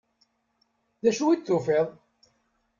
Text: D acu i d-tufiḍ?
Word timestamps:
D 1.03 1.05
acu 1.09 1.25
i 1.29 1.35
d-tufiḍ? 1.37 1.87